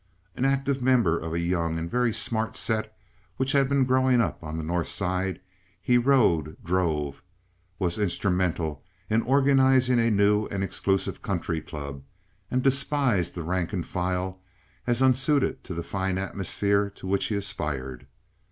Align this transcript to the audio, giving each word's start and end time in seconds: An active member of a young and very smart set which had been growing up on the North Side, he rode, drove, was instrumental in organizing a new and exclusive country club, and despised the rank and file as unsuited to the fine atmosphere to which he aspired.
An 0.35 0.45
active 0.45 0.81
member 0.81 1.15
of 1.15 1.31
a 1.31 1.39
young 1.39 1.77
and 1.77 1.87
very 1.87 2.11
smart 2.11 2.57
set 2.57 2.97
which 3.37 3.51
had 3.51 3.69
been 3.69 3.85
growing 3.85 4.19
up 4.19 4.41
on 4.43 4.57
the 4.57 4.63
North 4.63 4.87
Side, 4.87 5.39
he 5.79 5.95
rode, 5.99 6.57
drove, 6.63 7.21
was 7.77 7.99
instrumental 7.99 8.83
in 9.11 9.21
organizing 9.21 9.99
a 9.99 10.09
new 10.09 10.47
and 10.47 10.63
exclusive 10.63 11.21
country 11.21 11.61
club, 11.61 12.01
and 12.49 12.63
despised 12.63 13.35
the 13.35 13.43
rank 13.43 13.73
and 13.73 13.85
file 13.85 14.41
as 14.87 15.03
unsuited 15.03 15.63
to 15.65 15.75
the 15.75 15.83
fine 15.83 16.17
atmosphere 16.17 16.89
to 16.95 17.05
which 17.05 17.25
he 17.25 17.35
aspired. 17.35 18.07